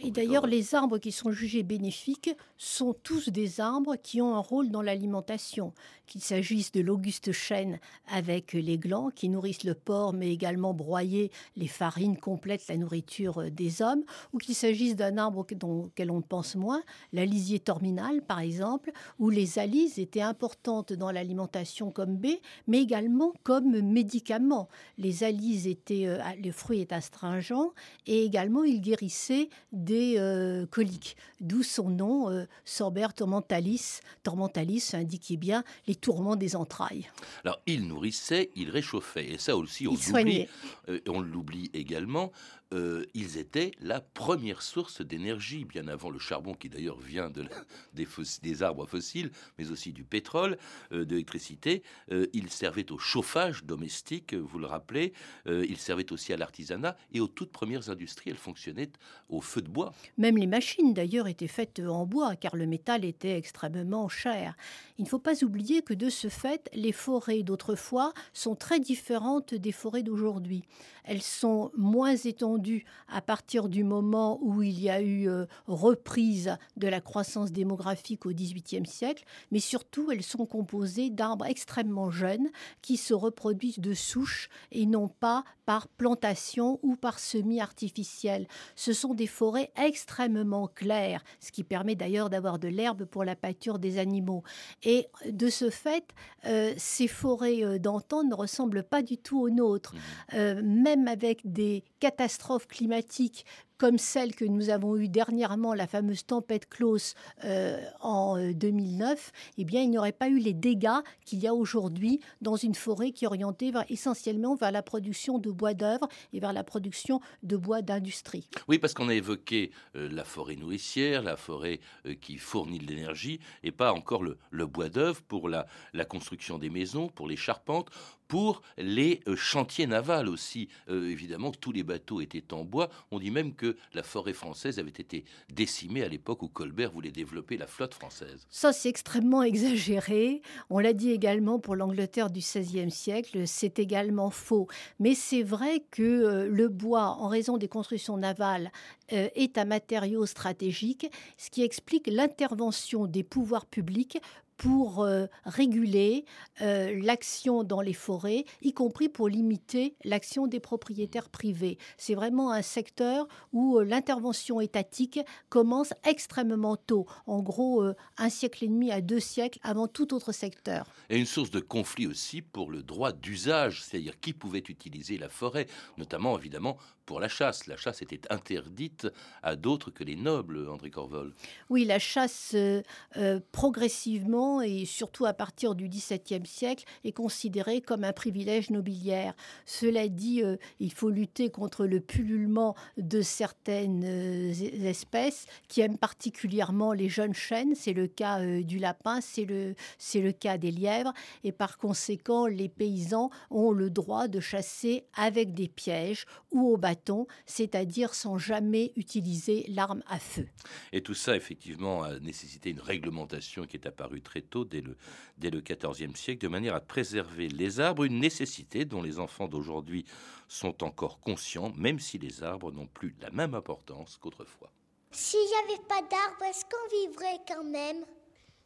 Et 0.04 0.12
d'ailleurs, 0.12 0.48
les 0.48 0.76
arbres 0.76 0.98
qui 0.98 1.12
sont 1.12 1.32
jugés 1.32 1.64
bénéfiques 1.64 2.36
sont 2.58 2.94
tous 3.04 3.30
des 3.30 3.60
arbres 3.60 3.96
qui 3.96 4.22
ont 4.22 4.36
un 4.36 4.40
rôle 4.40 4.70
dans 4.70 4.82
l'alimentation, 4.82 5.74
qu'il 6.08 6.22
s'agisse 6.22 6.72
de 6.72 6.82
l'auguste 6.82 7.32
chêne 7.32 7.80
avec 8.08 8.54
les 8.54 8.78
glands 8.78 9.10
qui 9.14 9.30
nourrissent 9.30 9.64
le 9.64 9.74
porc, 9.74 10.14
mais 10.14 10.32
également 10.32 10.74
broyer 10.74 11.32
les 11.58 11.68
farines 11.68 12.18
complètent 12.18 12.68
la 12.68 12.78
nourriture 12.78 13.42
euh, 13.42 13.50
des 13.50 13.82
hommes, 13.82 14.04
ou 14.34 14.38
qu'il 14.38 14.56
s'agisse 14.56 14.96
d'un 14.96 15.18
arbre 15.18 15.40
auquel 15.40 16.12
on 16.12 16.22
pense 16.22 16.56
moins, 16.56 16.82
la 17.14 17.26
lisier 17.26 17.60
terminale 17.60 18.22
par 18.22 18.40
exemple, 18.40 18.92
où 19.20 19.30
les 19.30 19.60
alises 19.60 20.00
étaient 20.00 20.22
importantes 20.22 20.94
dans 20.94 21.12
l'alimentation 21.12 21.92
comme 21.92 22.18
baie, 22.18 22.42
mais 22.68 22.82
également 22.82 23.34
comme 23.44 23.82
médicament. 23.82 24.70
Les 24.98 25.24
alises 25.24 25.68
étaient, 25.68 26.08
euh, 26.08 26.20
le 26.42 26.52
fruit 26.52 26.80
est 26.82 26.94
astringent, 26.94 27.72
et 28.06 28.24
également 28.24 28.64
il 28.64 28.82
guérissait 28.82 29.50
des 29.72 29.89
euh, 29.92 30.66
coliques, 30.68 31.16
d'où 31.40 31.64
son 31.64 31.90
nom, 31.90 32.30
euh, 32.30 32.46
Sorber 32.66 33.08
tormentalis. 33.16 34.00
Tormentalis 34.24 34.92
indiquait 34.94 35.38
bien 35.38 35.64
les 35.88 35.96
tourments 35.96 36.36
des 36.36 36.56
entrailles. 36.56 37.10
Alors, 37.44 37.60
il 37.66 37.88
nourrissait, 37.88 38.52
il 38.56 38.70
réchauffait, 38.70 39.32
et 39.32 39.38
ça 39.38 39.56
aussi, 39.56 39.88
on 39.88 39.94
l'oublie, 39.94 40.48
euh, 40.90 41.00
on 41.08 41.22
l'oublie 41.22 41.70
également. 41.74 42.32
Euh, 42.72 43.04
ils 43.16 43.38
étaient 43.38 43.72
la 43.82 44.00
première 44.00 44.62
source 44.62 45.02
d'énergie, 45.02 45.66
bien 45.66 45.88
avant 45.88 46.12
le 46.12 46.20
charbon 46.20 46.54
qui 46.54 46.70
d'ailleurs 46.70 47.00
vient 47.00 47.30
de 47.30 47.44
des, 47.94 48.08
des, 48.44 48.64
arbres 48.64 48.86
fossiles, 48.86 49.32
mais 49.58 49.72
aussi 49.72 49.92
du 49.92 50.04
pétrole, 50.04 50.58
euh, 50.92 51.04
de 51.04 51.12
l'électricité. 51.12 51.82
Euh, 52.12 52.28
ils 52.34 52.52
servaient 52.52 52.92
au 52.92 53.00
chauffage 53.00 53.64
domestique, 53.64 54.36
vous 54.36 54.60
le 54.60 54.68
rappelez. 54.68 55.14
ils 55.48 55.78
servaient 55.78 56.12
aussi 56.12 56.34
à 56.34 56.38
l'artisanat 56.38 56.96
et 57.12 57.20
aux 57.20 57.28
toutes 57.28 57.52
premières 57.52 57.90
industries. 57.90 58.30
Elles 58.30 58.38
fonctionnaient 58.38 58.92
au 59.30 59.42
feu 59.42 59.62
de 59.62 59.70
bois. 59.70 59.94
Même 60.18 60.38
les 60.38 60.48
machines 60.48 60.94
d'ailleurs 60.94 61.28
étaient 61.28 61.48
faites 61.48 61.80
en 61.80 62.06
bois, 62.06 62.36
car 62.36 62.56
le 62.56 62.68
métal 62.68 63.06
était 63.06 63.38
extrêmement 63.38 64.10
cher. 64.10 64.56
Il 64.98 65.04
ne 65.04 65.10
faut 65.10 65.20
pas 65.20 65.44
oublier 65.44 65.82
que 65.82 65.94
de 65.94 66.10
ce 66.10 66.28
fait, 66.30 66.70
les 66.74 66.92
forêts 66.92 67.44
d'autrefois 67.44 68.14
sont 68.34 68.56
très 68.56 68.80
différentes 68.80 69.54
des 69.56 69.72
forêts 69.72 70.04
d'aujourd'hui. 70.04 70.64
Elles 71.04 71.22
sont 71.22 71.72
moins 71.76 72.16
étendues 72.16 72.59
à 73.08 73.22
partir 73.22 73.70
du 73.70 73.84
moment 73.84 74.40
où 74.42 74.62
il 74.62 74.80
y 74.80 74.90
a 74.90 75.02
eu 75.02 75.30
euh, 75.30 75.46
reprise 75.68 76.58
de 76.78 76.88
la 76.88 77.02
croissance 77.02 77.52
démographique 77.52 78.26
au 78.26 78.32
XVIIIe 78.32 78.86
siècle, 78.86 79.24
mais 79.52 79.60
surtout 79.60 80.12
elles 80.12 80.24
sont 80.24 80.46
composées 80.46 81.10
d'arbres 81.10 81.46
extrêmement 81.46 82.12
jeunes 82.12 82.50
qui 82.82 82.98
se 82.98 83.14
reproduisent 83.14 83.80
de 83.80 83.94
souches 83.94 84.50
et 84.72 84.86
non 84.86 85.08
pas 85.08 85.44
par 85.66 85.88
plantation 85.88 86.80
ou 86.82 86.96
par 86.96 87.20
semis 87.20 87.62
artificiel. 87.62 88.48
Ce 88.76 88.94
sont 88.94 89.14
des 89.14 89.28
forêts 89.28 89.72
extrêmement 89.76 90.68
claires, 90.68 91.24
ce 91.40 91.52
qui 91.52 91.64
permet 91.64 91.96
d'ailleurs 91.96 92.30
d'avoir 92.30 92.58
de 92.58 92.68
l'herbe 92.68 93.06
pour 93.06 93.24
la 93.24 93.36
pâture 93.36 93.78
des 93.78 94.00
animaux. 94.00 94.44
Et 94.84 95.08
de 95.30 95.50
ce 95.50 95.70
fait, 95.70 96.06
euh, 96.46 96.74
ces 96.78 97.08
forêts 97.08 97.64
euh, 97.64 97.78
d'antan 97.78 98.24
ne 98.24 98.34
ressemblent 98.34 98.84
pas 98.84 99.04
du 99.04 99.18
tout 99.18 99.40
aux 99.40 99.50
nôtres. 99.50 99.94
Mmh. 100.34 100.62
même 100.62 101.08
avec 101.08 101.42
des 101.44 101.84
catastrophes 102.00 102.49
climatiques 102.58 103.46
comme 103.80 103.98
celle 103.98 104.36
que 104.36 104.46
nous 104.46 104.70
avons 104.70 104.98
eue 104.98 105.08
dernièrement, 105.08 105.74
la 105.74 105.88
fameuse 105.88 106.26
tempête 106.26 106.68
Klaus 106.70 107.16
euh, 107.46 107.82
en 108.02 108.52
2009, 108.52 109.10
euh, 109.10 109.54
eh 109.58 109.64
bien, 109.64 109.82
il 109.82 109.90
n'y 109.90 109.98
aurait 109.98 110.12
pas 110.12 110.28
eu 110.28 110.38
les 110.38 110.54
dégâts 110.54 111.00
qu'il 111.26 111.40
y 111.40 111.48
a 111.48 111.56
aujourd'hui 111.56 112.20
dans 112.42 112.58
une 112.58 112.76
forêt 112.76 113.12
qui 113.12 113.24
est 113.24 113.28
orientée 113.28 113.72
essentiellement 113.88 114.56
vers 114.56 114.72
la 114.72 114.84
production 114.84 115.40
de 115.40 115.50
bois 115.50 115.74
d'œuvre 115.74 116.10
et 116.34 116.42
vers 116.42 116.52
la 116.52 116.66
production 116.66 117.22
de 117.42 117.56
bois 117.56 117.82
d'industrie. 117.82 118.50
Oui, 118.68 118.80
parce 118.80 118.94
qu'on 118.94 119.08
a 119.08 119.16
évoqué 119.16 119.72
euh, 119.96 120.10
la 120.12 120.26
forêt 120.26 120.58
nourricière, 120.58 121.24
la 121.24 121.38
forêt 121.38 121.80
qui 122.20 122.38
fournit 122.38 122.80
de 122.80 122.86
l'énergie, 122.86 123.40
et 123.64 123.72
pas 123.72 123.94
encore 123.94 124.24
le, 124.24 124.38
bois 124.68 124.90
d'œuvre 124.90 125.22
pour 125.22 125.48
la 125.48 125.66
construction 126.10 126.58
des 126.58 126.70
maisons, 126.70 127.08
pour 127.08 127.28
les 127.28 127.38
charpentes, 127.38 127.90
pour 128.30 128.62
les 128.78 129.20
chantiers 129.36 129.88
navals 129.88 130.30
aussi. 130.30 130.70
évidemment, 130.88 131.52
tous 131.52 131.74
les 131.74 131.84
bateaux 131.84 132.22
étaient 132.22 132.54
en 132.54 132.64
bois. 132.64 132.90
On 133.12 133.20
dit 133.20 133.32
même 133.32 133.54
que 133.54 133.76
la 133.94 134.04
forêt 134.04 134.34
française 134.34 134.80
avait 134.80 134.90
été 134.90 135.26
décimée 135.54 136.04
à 136.04 136.08
l'époque 136.08 136.44
où 136.44 136.48
Colbert 136.48 136.92
voulait 136.92 137.12
développer 137.12 137.58
la 137.58 137.68
flotte 137.68 137.94
française. 137.94 138.46
Ça, 138.50 138.72
c'est 138.72 138.90
extrêmement 138.90 139.44
exagéré. 139.44 140.42
On 140.70 140.80
l'a 140.80 140.94
dit 140.94 141.12
également 141.12 141.60
pour 141.60 141.76
l'Angleterre 141.76 142.30
du 142.30 142.40
XVIe 142.40 142.92
siècle, 142.92 143.48
c'est 143.48 143.80
également 143.80 144.30
faux. 144.30 144.68
Mais 145.00 145.16
c'est 145.16 145.44
vrai 145.44 145.84
que 145.92 146.04
euh, 146.04 146.48
le 146.48 146.68
bois, 146.68 147.18
en 147.20 147.28
raison 147.28 147.58
des 147.58 147.68
constructions 147.68 148.18
navales, 148.18 148.72
euh, 149.12 149.30
est 149.36 149.58
un 149.58 149.66
matériau 149.66 150.26
stratégique, 150.26 151.12
ce 151.38 151.50
qui 151.50 151.64
explique 151.64 152.08
l'intervention 152.08 153.08
des 153.08 153.24
pouvoirs 153.24 153.66
publics 153.66 154.20
pour 154.60 155.04
euh, 155.04 155.26
réguler 155.46 156.26
euh, 156.62 156.94
l'action 157.02 157.64
dans 157.64 157.80
les 157.80 157.94
forêts, 157.94 158.44
y 158.62 158.74
compris 158.74 159.08
pour 159.08 159.30
limiter 159.30 159.96
l'action 160.04 160.48
des 160.48 160.60
propriétaires 160.60 161.30
privés. 161.30 161.78
C'est 161.98 162.14
vraiment 162.14 162.52
un 162.52 162.62
secteur 162.62 163.30
où 163.54 163.80
euh, 163.80 163.86
l'intervention 163.86 164.60
étatique 164.60 165.22
commence 165.48 165.94
extrêmement 166.04 166.76
tôt, 166.76 167.08
en 167.26 167.42
gros 167.42 167.84
un 168.18 168.30
siècle 168.30 168.66
et 168.66 168.68
demi 168.68 168.92
à 168.92 169.00
deux 169.00 169.22
siècles 169.22 169.60
avant 169.64 169.88
tout 169.88 170.14
autre 170.14 170.34
secteur. 170.34 170.88
Et 171.10 171.18
une 171.18 171.26
source 171.26 171.52
de 171.52 171.62
conflit 171.62 172.06
aussi 172.06 172.42
pour 172.42 172.70
le 172.70 172.84
droit 172.84 173.14
d'usage, 173.14 173.84
c'est-à-dire 173.84 174.20
qui 174.20 174.34
pouvait 174.34 174.60
utiliser 174.60 175.18
la 175.18 175.30
forêt, 175.30 175.68
notamment 175.98 176.38
évidemment 176.38 176.78
pour 177.10 177.20
la 177.20 177.28
chasse. 177.28 177.66
La 177.66 177.76
chasse 177.76 178.04
était 178.04 178.22
interdite 178.32 179.08
à 179.42 179.56
d'autres 179.56 179.90
que 179.90 180.04
les 180.04 180.16
nobles, 180.16 180.70
André 180.70 180.92
Corvol. 180.92 181.34
Oui, 181.72 181.84
la 181.84 181.98
chasse, 181.98 182.52
euh, 182.54 182.84
euh, 183.18 183.40
progressivement, 183.52 184.62
et 184.62 184.86
surtout 184.86 185.26
à 185.26 185.34
partir 185.34 185.74
du 185.74 185.90
XVIIe 185.90 186.46
siècle, 186.46 186.86
est 187.04 187.12
considérée 187.12 187.82
comme 187.82 188.04
un 188.04 188.14
privilège 188.14 188.70
nobiliaire. 188.70 189.34
Cela 189.66 190.08
dit, 190.08 190.44
euh, 190.44 190.58
il 190.80 190.94
faut 190.94 191.10
lutter 191.10 191.50
contre 191.50 191.88
le 191.88 192.00
pullulement 192.00 192.76
de 192.98 193.24
certaines 193.24 194.04
espèces 194.04 195.48
qui 195.68 195.82
aiment 195.82 195.98
particulièrement 195.98 196.94
les 196.94 197.10
jeunes 197.10 197.34
chênes. 197.34 197.74
C'est 197.74 197.94
le 197.94 198.06
cas 198.06 198.40
du 198.62 198.78
lapin, 198.78 199.20
c'est 199.20 199.46
le, 199.46 199.74
c'est 199.98 200.22
le 200.22 200.32
cas 200.32 200.60
des 200.60 200.70
lièvres. 200.70 201.14
Et 201.44 201.52
par 201.52 201.80
conséquent, 201.80 202.46
les 202.46 202.70
paysans 202.70 203.32
ont 203.50 203.72
le 203.72 203.90
droit 203.90 204.28
de 204.28 204.40
chasser 204.40 205.06
avec 205.16 205.56
des 205.56 205.70
pièges 205.70 206.28
ou 206.52 206.72
au 206.72 206.78
bâton 207.00 207.28
c'est-à-dire 207.46 208.14
sans 208.14 208.38
jamais 208.38 208.92
utiliser 208.96 209.66
l'arme 209.70 210.04
à 210.08 210.20
feu. 210.20 210.48
Et 210.92 211.02
tout 211.02 211.14
ça, 211.14 211.36
effectivement, 211.36 212.04
a 212.04 212.20
nécessité 212.20 212.70
une 212.70 212.82
réglementation 212.82 213.66
qui 213.66 213.78
est 213.78 213.88
apparue 213.88 214.22
très 214.22 214.42
tôt, 214.42 214.66
dès 214.66 214.82
le, 214.82 214.96
dès 215.38 215.50
le 215.50 215.62
XIVe 215.62 216.16
siècle, 216.16 216.42
de 216.42 216.48
manière 216.48 216.76
à 216.76 216.82
préserver 216.82 217.48
les 217.48 217.80
arbres, 217.80 218.04
une 218.04 218.20
nécessité 218.20 218.86
dont 218.86 219.02
les 219.02 219.20
enfants 219.20 219.48
d'aujourd'hui 219.48 220.06
sont 220.48 220.84
encore 220.84 221.20
conscients, 221.20 221.72
même 221.76 222.00
si 222.00 222.18
les 222.18 222.44
arbres 222.44 222.72
n'ont 222.72 222.88
plus 222.88 223.16
la 223.22 223.30
même 223.32 223.54
importance 223.56 224.18
qu'autrefois. 224.18 224.72
S'il 225.12 225.40
n'y 225.40 225.74
avait 225.74 225.84
pas 225.88 226.02
d'arbres, 226.02 226.44
est-ce 226.50 226.66
qu'on 226.66 227.08
vivrait 227.08 227.40
quand 227.48 227.64
même? 227.64 228.06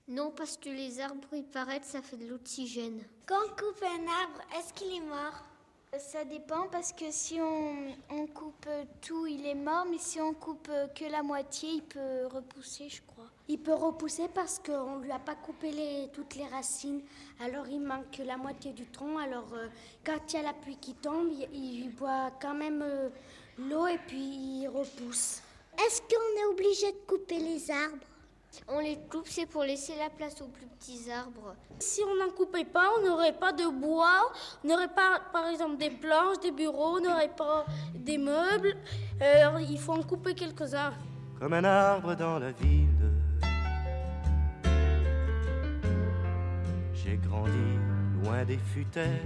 Non, 0.07 0.31
parce 0.35 0.57
que 0.57 0.69
les 0.69 0.99
arbres, 0.99 1.27
ils 1.31 1.45
paraissent, 1.45 1.85
ça 1.85 2.01
fait 2.01 2.17
de 2.17 2.27
l'oxygène. 2.27 3.01
Quand 3.25 3.35
on 3.45 3.49
coupe 3.49 3.83
un 3.83 4.07
arbre, 4.07 4.41
est-ce 4.57 4.73
qu'il 4.73 4.93
est 4.93 5.07
mort? 5.07 5.45
Ça 5.99 6.25
dépend 6.25 6.67
parce 6.71 6.91
que 6.91 7.05
si 7.11 7.39
on, 7.39 8.27
coupe 8.27 8.67
tout, 9.01 9.27
il 9.27 9.45
est 9.45 9.55
mort, 9.55 9.85
mais 9.89 9.97
si 9.99 10.19
on 10.19 10.33
coupe 10.33 10.71
que 10.95 11.05
la 11.05 11.21
moitié, 11.21 11.69
il 11.69 11.83
peut 11.83 12.27
repousser, 12.27 12.89
je 12.89 13.01
crois. 13.05 13.27
Il 13.47 13.59
peut 13.59 13.73
repousser 13.73 14.27
parce 14.33 14.59
qu'on 14.59 14.97
ne 14.97 15.03
lui 15.03 15.11
a 15.11 15.19
pas 15.19 15.35
coupé 15.35 15.71
toutes 16.13 16.35
les 16.35 16.47
racines, 16.47 17.01
alors 17.39 17.67
il 17.67 17.81
manque 17.81 18.17
la 18.25 18.37
moitié 18.37 18.71
du 18.73 18.85
tronc. 18.87 19.17
Alors 19.17 19.53
euh, 19.53 19.67
quand 20.03 20.17
il 20.29 20.37
y 20.37 20.39
a 20.39 20.43
la 20.43 20.53
pluie 20.53 20.77
qui 20.77 20.95
tombe, 20.95 21.29
il, 21.53 21.89
boit 21.89 22.31
quand 22.41 22.55
même 22.55 22.81
euh, 22.81 23.09
l'eau 23.57 23.87
et 23.87 23.99
puis 24.07 24.61
il 24.61 24.67
repousse. 24.67 25.41
Est-ce 25.77 26.01
qu'on 26.01 26.41
est 26.41 26.45
obligé 26.45 26.91
de 26.91 26.97
couper 27.07 27.39
les 27.39 27.69
arbres? 27.69 28.12
On 28.67 28.79
les 28.79 28.97
coupe, 29.09 29.27
c'est 29.27 29.45
pour 29.45 29.63
laisser 29.63 29.93
la 29.97 30.09
place 30.09 30.41
aux 30.41 30.47
plus 30.47 30.67
petits 30.67 31.11
arbres. 31.11 31.55
Si 31.79 32.01
on 32.03 32.15
n'en 32.15 32.31
coupait 32.31 32.65
pas, 32.65 32.89
on 32.97 33.05
n'aurait 33.05 33.37
pas 33.37 33.51
de 33.51 33.67
bois, 33.67 34.31
on 34.63 34.67
n'aurait 34.67 34.93
pas, 34.93 35.21
par 35.31 35.47
exemple, 35.47 35.77
des 35.77 35.89
planches, 35.89 36.39
des 36.41 36.51
bureaux, 36.51 36.97
on 36.97 37.01
n'aurait 37.01 37.33
pas 37.35 37.65
des 37.95 38.17
meubles. 38.17 38.75
Alors, 39.19 39.59
il 39.59 39.79
faut 39.79 39.93
en 39.93 40.03
couper 40.03 40.33
quelques-uns. 40.33 40.93
Comme 41.39 41.53
un 41.53 41.63
arbre 41.63 42.15
dans 42.15 42.39
la 42.39 42.51
ville, 42.51 42.89
j'ai 46.93 47.17
grandi 47.17 47.77
loin 48.23 48.45
des 48.45 48.57
futaies 48.57 49.21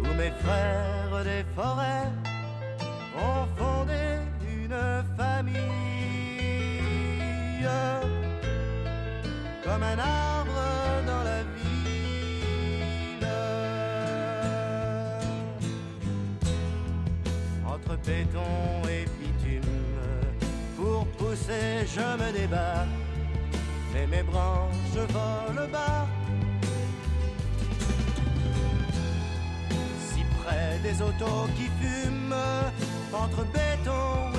où 0.00 0.06
mes 0.16 0.30
frères 0.30 1.24
des 1.24 1.44
forêts 1.54 2.10
ont 3.16 3.46
fondé 3.56 4.18
une 4.42 5.04
famille 5.16 5.81
un 9.94 9.98
arbre 9.98 10.62
dans 11.06 11.22
la 11.22 11.42
ville. 11.42 13.26
Entre 17.66 17.96
béton 18.06 18.88
et 18.88 19.04
bitume, 19.18 19.76
pour 20.76 21.06
pousser, 21.18 21.86
je 21.86 22.06
me 22.20 22.32
débat, 22.32 22.86
mais 23.92 24.06
mes 24.06 24.22
branches 24.22 25.02
volent 25.10 25.68
bas. 25.70 26.06
Si 30.08 30.22
près 30.42 30.78
des 30.82 31.02
autos 31.02 31.48
qui 31.56 31.68
fument, 31.80 32.34
entre 33.12 33.44
béton 33.52 34.31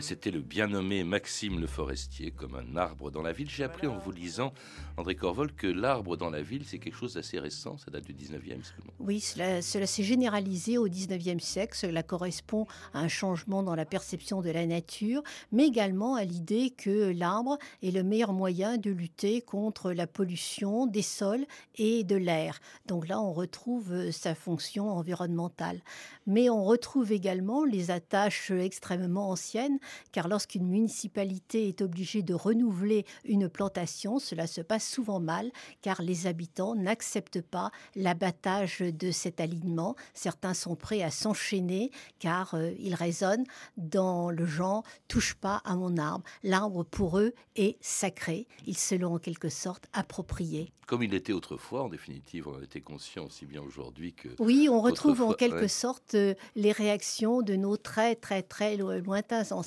et 0.00 0.02
c'était 0.02 0.30
le 0.30 0.40
bien 0.40 0.66
nommé 0.66 1.04
Maxime 1.04 1.60
Le 1.60 1.66
Forestier 1.66 2.30
comme 2.30 2.54
un 2.54 2.74
arbre 2.78 3.10
dans 3.10 3.20
la 3.20 3.32
ville. 3.32 3.50
J'ai 3.50 3.64
appris 3.64 3.86
en 3.86 3.98
vous 3.98 4.12
lisant, 4.12 4.54
André 4.96 5.14
Corvol, 5.14 5.52
que 5.52 5.66
l'arbre 5.66 6.16
dans 6.16 6.30
la 6.30 6.40
ville, 6.40 6.62
c'est 6.64 6.78
quelque 6.78 6.96
chose 6.96 7.12
d'assez 7.14 7.38
récent, 7.38 7.76
ça 7.76 7.90
date 7.90 8.06
du 8.06 8.14
19e 8.14 8.64
seulement. 8.64 8.94
Oui, 8.98 9.20
cela, 9.20 9.60
cela 9.60 9.86
s'est 9.86 10.02
généralisé 10.02 10.78
au 10.78 10.88
19e 10.88 11.38
siècle. 11.38 11.76
Cela 11.76 12.02
correspond 12.02 12.66
à 12.94 13.00
un 13.00 13.08
changement 13.08 13.62
dans 13.62 13.74
la 13.74 13.84
perception 13.84 14.40
de 14.40 14.48
la 14.48 14.64
nature, 14.64 15.22
mais 15.52 15.66
également 15.66 16.14
à 16.14 16.24
l'idée 16.24 16.70
que 16.70 17.12
l'arbre 17.12 17.58
est 17.82 17.90
le 17.90 18.02
meilleur 18.02 18.32
moyen 18.32 18.78
de 18.78 18.90
lutter 18.90 19.42
contre 19.42 19.92
la 19.92 20.06
pollution 20.06 20.86
des 20.86 21.02
sols 21.02 21.44
et 21.76 22.04
de 22.04 22.16
l'air. 22.16 22.58
Donc 22.86 23.06
là, 23.06 23.20
on 23.20 23.34
retrouve 23.34 23.92
euh, 23.92 24.12
sa 24.12 24.34
fonction 24.34 24.88
environnementale. 24.88 25.82
Mais 26.26 26.48
on 26.48 26.64
retrouve 26.64 27.12
également 27.12 27.64
les 27.64 27.90
attaches 27.90 28.50
extrêmement 28.50 29.28
anciennes, 29.28 29.78
car 30.12 30.28
lorsqu'une 30.28 30.66
municipalité 30.66 31.68
est 31.68 31.82
obligée 31.82 32.22
de 32.22 32.34
renouveler 32.34 33.06
une 33.24 33.48
plantation, 33.48 34.18
cela 34.18 34.46
se 34.46 34.60
passe 34.60 34.88
souvent 34.88 35.20
mal, 35.20 35.50
car 35.82 36.02
les 36.02 36.26
habitants 36.26 36.74
n'acceptent 36.74 37.42
pas 37.42 37.70
l'abattage 37.96 38.80
de 38.80 39.10
cet 39.10 39.40
alignement. 39.40 39.96
Certains 40.14 40.54
sont 40.54 40.76
prêts 40.76 41.02
à 41.02 41.10
s'enchaîner, 41.10 41.90
car 42.18 42.54
euh, 42.54 42.72
ils 42.78 42.94
raisonnent 42.94 43.44
dans 43.76 44.30
le 44.30 44.46
genre 44.46 44.82
touche 45.08 45.34
pas 45.34 45.62
à 45.64 45.76
mon 45.76 45.96
arbre. 45.96 46.24
L'arbre 46.42 46.84
pour 46.84 47.18
eux 47.18 47.32
est 47.56 47.76
sacré. 47.80 48.46
Ils 48.66 48.78
se 48.78 48.94
l'ont 48.94 49.14
en 49.14 49.18
quelque 49.18 49.48
sorte 49.48 49.86
approprié. 49.92 50.72
Comme 50.86 51.04
il 51.04 51.14
était 51.14 51.32
autrefois, 51.32 51.84
en 51.84 51.88
définitive, 51.88 52.48
on 52.48 52.56
en 52.56 52.62
était 52.62 52.80
conscient 52.80 53.24
aussi 53.26 53.46
bien 53.46 53.62
aujourd'hui 53.62 54.12
que. 54.12 54.28
Oui, 54.40 54.68
on 54.68 54.80
retrouve 54.80 55.22
en 55.22 55.34
quelque 55.34 55.60
ouais. 55.60 55.68
sorte 55.68 56.16
euh, 56.16 56.34
les 56.56 56.72
réactions 56.72 57.42
de 57.42 57.54
nos 57.54 57.76
très 57.76 58.16
très 58.16 58.42
très 58.42 58.76
lo- 58.76 58.98
lointains 58.98 59.52
ancêtres. 59.52 59.60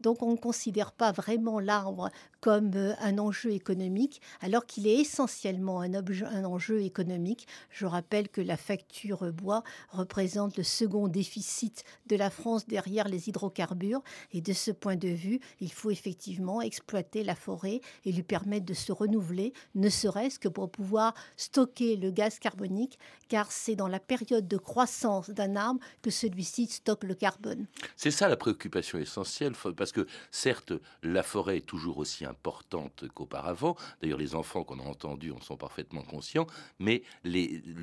Donc 0.00 0.22
on 0.22 0.32
ne 0.32 0.36
considère 0.36 0.92
pas 0.92 1.12
vraiment 1.12 1.60
l'arbre 1.60 2.10
comme 2.40 2.72
euh, 2.74 2.94
un 3.00 3.18
enjeu 3.18 3.52
économique, 3.52 4.20
alors 4.40 4.66
qu'il 4.66 4.86
est 4.86 4.98
essentiellement 4.98 5.80
un, 5.82 6.44
enjeu 6.44 6.82
économique. 6.82 7.46
Je 7.70 7.86
rappelle 7.86 8.28
que 8.28 8.40
la 8.40 8.56
facture 8.56 9.32
bois 9.32 9.62
représente 9.90 10.56
le 10.56 10.62
second 10.62 11.08
déficit 11.08 11.84
de 12.06 12.16
la 12.16 12.30
France 12.30 12.66
derrière 12.66 13.08
les 13.08 13.28
hydrocarbures. 13.28 14.02
Et 14.32 14.40
de 14.40 14.52
ce 14.52 14.70
point 14.70 14.96
de 14.96 15.08
vue, 15.08 15.40
il 15.60 15.72
faut 15.72 15.90
effectivement 15.90 16.62
exploiter 16.62 17.24
la 17.24 17.34
forêt 17.34 17.80
et 18.04 18.12
lui 18.12 18.22
permettre 18.22 18.66
de 18.66 18.74
se 18.74 18.92
renouveler, 18.92 19.52
ne 19.74 19.88
serait-ce 19.88 20.38
que 20.38 20.48
pour 20.48 20.70
pouvoir 20.70 21.14
stocker 21.36 21.96
le 21.96 22.10
gaz 22.10 22.38
carbonique, 22.38 22.98
car 23.28 23.52
c'est 23.52 23.76
dans 23.76 23.88
la 23.88 24.00
période 24.00 24.48
de 24.48 24.56
croissance 24.56 25.30
d'un 25.30 25.56
arbre 25.56 25.80
que 26.02 26.10
celui-ci 26.10 26.66
stocke 26.66 27.04
le 27.04 27.14
carbone. 27.14 27.66
C'est 27.96 28.10
ça 28.10 28.28
la 28.28 28.36
préoccupation 28.36 28.98
essentielle, 28.98 29.39
parce 29.76 29.92
que 29.92 30.06
certes, 30.30 30.72
la 31.02 31.22
forêt 31.22 31.58
est 31.58 31.66
toujours 31.66 31.98
aussi 31.98 32.24
importante 32.24 33.04
qu'auparavant. 33.14 33.76
D'ailleurs, 34.02 34.18
les 34.18 34.34
enfants 34.34 34.64
qu'on 34.64 34.78
a 34.80 34.82
entendus 34.84 35.32
en 35.32 35.40
sont 35.40 35.56
parfaitement 35.56 36.02
conscients, 36.02 36.46
mais 36.78 37.02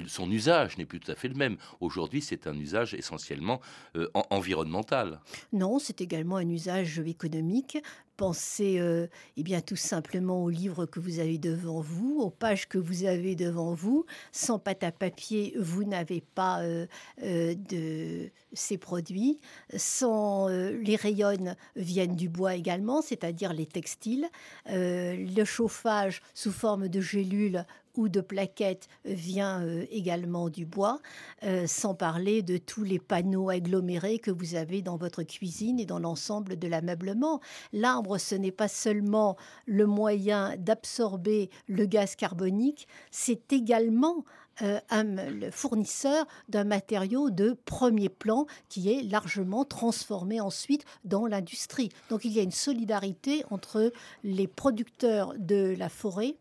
son 0.08 0.30
usage 0.32 0.78
n'est 0.78 0.86
plus 0.86 1.00
tout 1.00 1.12
à 1.12 1.16
fait 1.16 1.28
le 1.28 1.36
même. 1.36 1.58
Aujourd'hui, 1.80 2.22
c'est 2.22 2.48
un 2.48 2.58
usage 2.58 2.94
essentiellement 2.94 3.60
euh, 3.96 4.08
en- 4.14 4.26
environnemental. 4.30 5.20
Non, 5.54 5.80
c'est 5.80 6.02
également 6.02 6.38
un 6.38 6.50
usage 6.50 7.00
économique. 7.00 7.78
Pensez 8.18 8.80
euh, 8.80 9.06
eh 9.38 9.44
bien, 9.44 9.62
tout 9.62 9.76
simplement 9.76 10.44
au 10.44 10.50
livre 10.50 10.88
que 10.88 11.00
vous 11.00 11.20
avez 11.20 11.38
devant 11.38 11.82
vous, 11.82 12.20
aux 12.20 12.32
pages 12.32 12.68
que 12.68 12.80
vous 12.80 13.04
avez 13.04 13.36
devant 13.36 13.76
vous. 13.76 14.06
Sans 14.32 14.58
pâte 14.58 14.84
à 14.84 14.92
papier, 14.92 15.54
vous 15.60 15.84
n'avez 15.84 16.22
pas 16.22 16.62
euh, 16.62 16.88
euh, 17.22 17.54
de 17.70 18.32
ces 18.54 18.80
produits. 18.80 19.40
Sans, 19.76 20.50
euh, 20.50 20.72
les 20.82 20.96
rayons 20.96 21.56
viennent 21.76 22.16
du 22.16 22.28
bois 22.28 22.56
également, 22.56 23.04
c'est-à-dire 23.04 23.54
les 23.54 23.68
textiles. 23.68 24.28
Le 24.66 25.44
chauffage 25.44 26.22
sous 26.34 26.52
forme 26.52 26.88
de 26.88 27.02
gélules 27.02 27.66
ou 27.98 28.08
de 28.08 28.22
plaquettes 28.22 28.88
vient 29.04 29.64
euh, 29.64 29.86
également 29.92 30.50
du 30.50 30.66
bois, 30.66 31.00
euh, 31.44 31.68
sans 31.68 31.96
parler 31.96 32.44
de 32.44 32.58
tous 32.58 32.84
les 32.84 33.00
panneaux 33.00 33.50
agglomérés 33.50 34.20
que 34.20 34.32
vous 34.32 34.56
avez 34.56 34.82
dans 34.82 34.96
votre 34.98 35.24
cuisine 35.24 35.80
et 35.80 35.86
dans 35.86 36.00
l'ensemble 36.00 36.58
de 36.58 36.68
l'ameublement. 36.68 37.42
L'arbre, 37.74 38.18
ce 38.18 38.36
n'est 38.36 38.52
pas 38.52 38.68
seulement 38.68 39.36
le 39.66 39.86
moyen 39.86 40.56
d'absorber 40.58 41.50
le 41.68 41.86
gaz 41.86 42.16
carbonique, 42.16 42.88
c'est 43.12 43.52
également 43.52 44.24
euh, 44.64 44.80
un, 44.90 45.04
le 45.04 45.52
fournisseur 45.52 46.26
d'un 46.50 46.64
matériau 46.64 47.30
de 47.30 47.56
premier 47.66 48.10
plan 48.10 48.48
qui 48.70 48.92
est 48.92 49.04
largement 49.04 49.66
transformé 49.66 50.42
ensuite 50.42 50.84
dans 51.04 51.28
l'industrie. 51.28 51.90
Donc 52.10 52.26
il 52.26 52.32
y 52.32 52.40
a 52.40 52.44
une 52.44 52.52
solidarité 52.52 53.44
entre 53.52 53.92
les 54.24 54.48
producteurs 54.48 55.36
de 55.38 55.76
la 55.78 55.90
forêt 55.90 56.38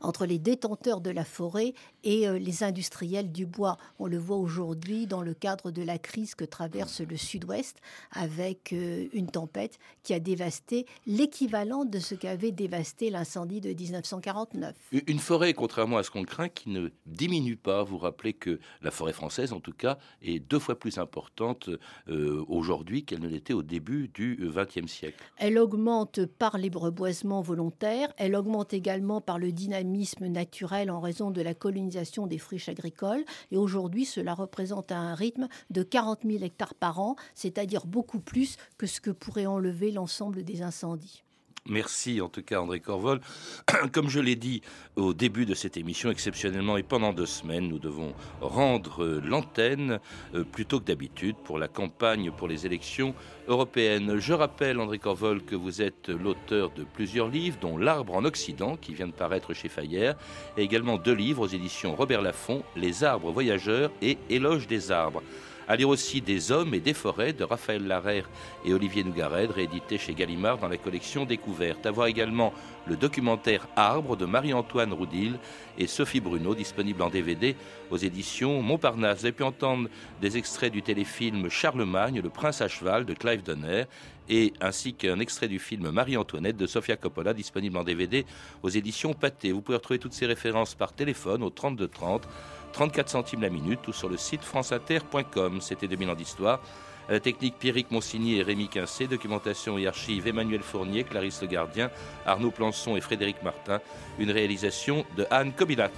entre 0.00 0.26
les 0.26 0.38
détenteurs 0.38 1.00
de 1.00 1.10
la 1.10 1.24
forêt 1.24 1.74
et 2.04 2.28
euh, 2.28 2.38
les 2.38 2.62
industriels 2.62 3.32
du 3.32 3.46
bois. 3.46 3.76
On 3.98 4.06
le 4.06 4.18
voit 4.18 4.36
aujourd'hui 4.36 5.06
dans 5.06 5.22
le 5.22 5.34
cadre 5.34 5.70
de 5.70 5.82
la 5.82 5.98
crise 5.98 6.34
que 6.34 6.44
traverse 6.44 7.00
le 7.00 7.16
sud-ouest 7.16 7.78
avec 8.12 8.72
euh, 8.72 9.06
une 9.12 9.28
tempête 9.28 9.78
qui 10.02 10.14
a 10.14 10.20
dévasté 10.20 10.86
l'équivalent 11.06 11.84
de 11.84 11.98
ce 11.98 12.14
qu'avait 12.14 12.52
dévasté 12.52 13.10
l'incendie 13.10 13.60
de 13.60 13.70
1949. 13.70 14.74
Une 15.06 15.18
forêt, 15.18 15.54
contrairement 15.54 15.98
à 15.98 16.02
ce 16.02 16.10
qu'on 16.10 16.24
craint, 16.24 16.48
qui 16.48 16.70
ne 16.70 16.90
diminue 17.06 17.56
pas. 17.56 17.82
Vous 17.82 17.98
rappelez 17.98 18.32
que 18.32 18.60
la 18.82 18.90
forêt 18.90 19.12
française, 19.12 19.52
en 19.52 19.60
tout 19.60 19.72
cas, 19.72 19.98
est 20.22 20.38
deux 20.38 20.58
fois 20.58 20.78
plus 20.78 20.98
importante 20.98 21.70
euh, 22.08 22.44
aujourd'hui 22.48 23.04
qu'elle 23.04 23.20
ne 23.20 23.28
l'était 23.28 23.52
au 23.52 23.62
début 23.62 24.08
du 24.08 24.38
XXe 24.40 24.90
siècle. 24.90 25.22
Elle 25.38 25.58
augmente 25.58 26.24
par 26.26 26.58
les 26.58 26.70
reboisements 26.72 27.40
volontaires, 27.40 28.12
elle 28.16 28.36
augmente 28.36 28.72
également 28.72 29.20
par 29.20 29.38
le 29.38 29.52
dynamisme 29.58 30.26
naturel 30.26 30.90
en 30.90 31.00
raison 31.00 31.30
de 31.30 31.42
la 31.42 31.54
colonisation 31.54 32.26
des 32.26 32.38
friches 32.38 32.68
agricoles. 32.68 33.24
Et 33.50 33.56
aujourd'hui, 33.56 34.04
cela 34.04 34.34
représente 34.34 34.92
un 34.92 35.14
rythme 35.14 35.48
de 35.70 35.82
40 35.82 36.20
000 36.24 36.44
hectares 36.44 36.74
par 36.74 37.00
an, 37.00 37.16
c'est-à-dire 37.34 37.86
beaucoup 37.86 38.20
plus 38.20 38.56
que 38.78 38.86
ce 38.86 39.00
que 39.00 39.10
pourrait 39.10 39.46
enlever 39.46 39.90
l'ensemble 39.90 40.44
des 40.44 40.62
incendies. 40.62 41.24
Merci 41.68 42.20
en 42.22 42.28
tout 42.28 42.42
cas 42.42 42.60
André 42.60 42.80
Corvol. 42.80 43.20
Comme 43.92 44.08
je 44.08 44.20
l'ai 44.20 44.36
dit 44.36 44.62
au 44.96 45.12
début 45.12 45.44
de 45.44 45.54
cette 45.54 45.76
émission, 45.76 46.10
exceptionnellement 46.10 46.76
et 46.78 46.82
pendant 46.82 47.12
deux 47.12 47.26
semaines, 47.26 47.68
nous 47.68 47.78
devons 47.78 48.14
rendre 48.40 49.20
l'antenne 49.22 50.00
euh, 50.34 50.44
plutôt 50.44 50.80
que 50.80 50.86
d'habitude 50.86 51.36
pour 51.44 51.58
la 51.58 51.68
campagne 51.68 52.30
pour 52.30 52.48
les 52.48 52.64
élections 52.64 53.14
européennes. 53.48 54.18
Je 54.18 54.32
rappelle 54.32 54.80
André 54.80 54.98
Corvol 54.98 55.42
que 55.42 55.56
vous 55.56 55.82
êtes 55.82 56.08
l'auteur 56.08 56.70
de 56.70 56.84
plusieurs 56.84 57.28
livres, 57.28 57.58
dont 57.60 57.76
L'arbre 57.76 58.14
en 58.14 58.24
Occident 58.24 58.76
qui 58.76 58.94
vient 58.94 59.06
de 59.06 59.12
paraître 59.12 59.52
chez 59.52 59.68
Fayère, 59.68 60.16
et 60.56 60.62
également 60.62 60.96
deux 60.96 61.14
livres 61.14 61.42
aux 61.42 61.48
éditions 61.48 61.94
Robert 61.94 62.22
Laffont, 62.22 62.62
Les 62.76 63.04
arbres 63.04 63.30
voyageurs 63.30 63.90
et 64.00 64.16
Éloge 64.30 64.66
des 64.66 64.90
arbres. 64.90 65.22
À 65.70 65.76
lire 65.76 65.90
aussi 65.90 66.22
Des 66.22 66.50
hommes 66.50 66.72
et 66.72 66.80
des 66.80 66.94
forêts 66.94 67.34
de 67.34 67.44
Raphaël 67.44 67.86
Larère 67.86 68.30
et 68.64 68.72
Olivier 68.72 69.04
Nougared, 69.04 69.50
réédité 69.50 69.98
chez 69.98 70.14
Gallimard 70.14 70.56
dans 70.56 70.68
la 70.68 70.78
collection 70.78 71.26
Découverte. 71.26 71.84
À 71.84 71.90
voir 71.90 72.06
également 72.06 72.54
le 72.86 72.96
documentaire 72.96 73.68
Arbre 73.76 74.16
de 74.16 74.24
Marie-Antoine 74.24 74.94
Roudil 74.94 75.38
et 75.76 75.86
Sophie 75.86 76.20
Bruno, 76.20 76.54
disponible 76.54 77.02
en 77.02 77.10
DVD 77.10 77.54
aux 77.90 77.96
éditions 77.96 78.62
Montparnasse. 78.62 79.20
Vous 79.20 79.26
avez 79.26 79.32
pu 79.32 79.42
entendre 79.42 79.88
des 80.20 80.36
extraits 80.36 80.72
du 80.72 80.82
téléfilm 80.82 81.48
Charlemagne, 81.48 82.20
le 82.20 82.28
prince 82.30 82.60
à 82.60 82.68
cheval 82.68 83.04
de 83.04 83.14
Clive 83.14 83.42
Donner, 83.42 83.84
et 84.28 84.52
ainsi 84.60 84.94
qu'un 84.94 85.18
extrait 85.20 85.48
du 85.48 85.58
film 85.58 85.90
Marie-Antoinette 85.90 86.56
de 86.56 86.66
Sofia 86.66 86.96
Coppola, 86.96 87.32
disponible 87.34 87.76
en 87.78 87.84
DVD 87.84 88.26
aux 88.62 88.68
éditions 88.68 89.14
Pathé. 89.14 89.52
Vous 89.52 89.62
pouvez 89.62 89.76
retrouver 89.76 89.98
toutes 89.98 90.12
ces 90.12 90.26
références 90.26 90.74
par 90.74 90.92
téléphone 90.92 91.42
au 91.42 91.50
32 91.50 91.88
30. 91.88 92.28
34 92.72 93.08
centimes 93.08 93.42
la 93.42 93.50
minute 93.50 93.88
ou 93.88 93.92
sur 93.92 94.08
le 94.08 94.16
site 94.16 94.44
franceinter.com. 94.44 95.60
C'était 95.60 95.88
2000 95.88 96.10
ans 96.10 96.14
d'histoire. 96.14 96.60
La 97.08 97.20
technique 97.20 97.58
Pierrick 97.58 97.90
Monsigny 97.90 98.38
et 98.38 98.42
Rémi 98.42 98.68
Quincé, 98.68 99.06
documentation 99.06 99.78
et 99.78 99.86
archives 99.86 100.26
Emmanuel 100.26 100.60
Fournier, 100.60 101.04
Clarisse 101.04 101.40
Le 101.40 101.48
Gardien, 101.48 101.90
Arnaud 102.26 102.50
Plançon 102.50 102.96
et 102.96 103.00
Frédéric 103.00 103.42
Martin. 103.42 103.80
Une 104.18 104.30
réalisation 104.30 105.06
de 105.16 105.26
Anne 105.30 105.52
Kobilac. 105.52 105.92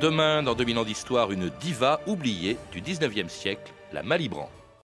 Demain, 0.00 0.42
dans 0.42 0.54
2000 0.54 0.78
ans 0.78 0.84
d'histoire, 0.84 1.32
une 1.32 1.48
diva 1.48 2.00
oubliée 2.06 2.58
du 2.70 2.82
19e 2.82 3.30
siècle, 3.30 3.72
la 3.92 4.02
Malibran. 4.02 4.50